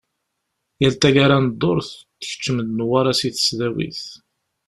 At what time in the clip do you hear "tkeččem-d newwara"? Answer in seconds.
2.19-3.13